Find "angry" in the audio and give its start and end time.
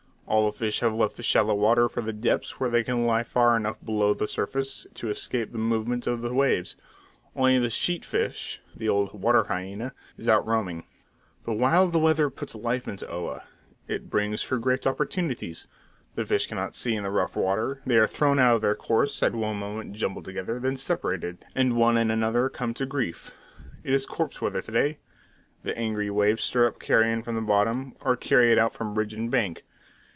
25.77-26.09